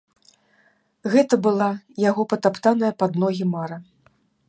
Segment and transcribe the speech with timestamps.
[1.17, 1.69] Гэта была
[2.09, 3.77] яго патаптаная пад ногі мара.